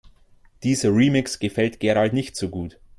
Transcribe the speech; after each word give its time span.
Dieser 0.63 0.95
Remix 0.95 1.37
gefällt 1.37 1.79
Gerald 1.79 2.13
nicht 2.13 2.35
so 2.35 2.49
gut. 2.49 2.79